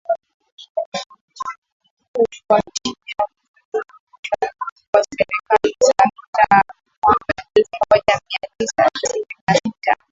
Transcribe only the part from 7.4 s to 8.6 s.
elfu moja mia